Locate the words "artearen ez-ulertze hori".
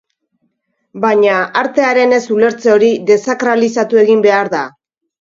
1.61-2.93